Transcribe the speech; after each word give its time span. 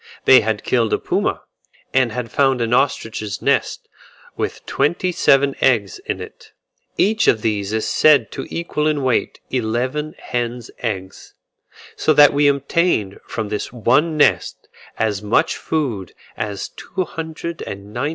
They 0.25 0.41
had 0.41 0.63
killed 0.63 0.93
a 0.93 0.97
puma, 0.97 1.41
and 1.93 2.11
had 2.11 2.31
found 2.31 2.59
an 2.59 2.73
ostrich's 2.73 3.39
nest 3.39 3.87
with 4.35 4.65
twenty 4.65 5.11
seven 5.11 5.55
eggs 5.61 5.99
in 6.07 6.19
it. 6.19 6.53
Each 6.97 7.27
of 7.27 7.43
these 7.43 7.71
is 7.71 7.87
said 7.87 8.31
to 8.31 8.47
equal 8.49 8.87
in 8.87 9.03
weight 9.03 9.41
eleven 9.51 10.15
hen's 10.17 10.71
eggs; 10.79 11.35
so 11.95 12.13
that 12.13 12.33
we 12.33 12.47
obtained 12.47 13.19
from 13.27 13.49
this 13.49 13.71
one 13.71 14.17
nest 14.17 14.67
as 14.97 15.21
much 15.21 15.55
food 15.55 16.13
as 16.35 16.69
297 16.69 16.95
hen's 16.95 17.53
eggs 17.55 17.55
would 17.55 17.57
have 17.59 17.93
given. 17.93 18.09